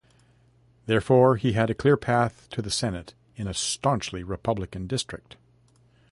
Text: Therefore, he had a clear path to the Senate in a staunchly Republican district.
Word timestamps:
Therefore, 0.87 1.35
he 1.35 1.51
had 1.53 1.69
a 1.69 1.75
clear 1.75 1.95
path 1.95 2.47
to 2.53 2.63
the 2.63 2.71
Senate 2.71 3.13
in 3.35 3.45
a 3.47 3.53
staunchly 3.53 4.23
Republican 4.23 4.87
district. 4.87 5.37